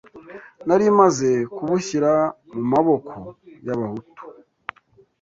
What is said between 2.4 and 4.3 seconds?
mu maboko y’abahutu